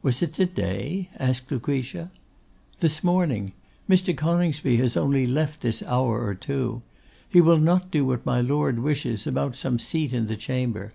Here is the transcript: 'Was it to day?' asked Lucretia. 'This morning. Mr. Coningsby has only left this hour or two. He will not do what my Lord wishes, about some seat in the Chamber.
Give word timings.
'Was 0.00 0.22
it 0.22 0.32
to 0.34 0.46
day?' 0.46 1.08
asked 1.18 1.50
Lucretia. 1.50 2.12
'This 2.78 3.02
morning. 3.02 3.52
Mr. 3.90 4.16
Coningsby 4.16 4.76
has 4.76 4.96
only 4.96 5.26
left 5.26 5.60
this 5.60 5.82
hour 5.82 6.24
or 6.24 6.36
two. 6.36 6.82
He 7.28 7.40
will 7.40 7.58
not 7.58 7.90
do 7.90 8.04
what 8.06 8.24
my 8.24 8.40
Lord 8.40 8.78
wishes, 8.78 9.26
about 9.26 9.56
some 9.56 9.80
seat 9.80 10.12
in 10.12 10.28
the 10.28 10.36
Chamber. 10.36 10.92